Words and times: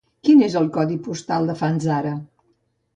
Quin 0.27 0.39
és 0.47 0.55
el 0.61 0.69
codi 0.79 0.97
postal 1.09 1.47
de 1.53 1.59
Fanzara? 1.63 2.19